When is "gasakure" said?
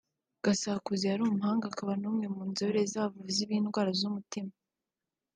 0.45-1.07